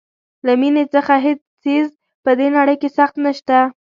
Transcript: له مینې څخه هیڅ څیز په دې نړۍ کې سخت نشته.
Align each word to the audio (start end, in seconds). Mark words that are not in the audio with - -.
له 0.45 0.53
مینې 0.61 0.83
څخه 0.93 1.13
هیڅ 1.25 1.39
څیز 1.63 1.87
په 2.23 2.31
دې 2.39 2.47
نړۍ 2.57 2.75
کې 2.81 2.89
سخت 2.97 3.15
نشته. 3.25 3.57